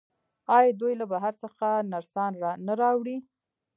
[0.57, 2.31] آیا دوی له بهر څخه نرسان
[2.67, 3.17] نه راوړي؟